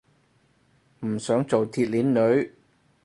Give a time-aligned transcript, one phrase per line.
[1.05, 2.01] 唔想做鐵鏈
[2.41, 2.51] 女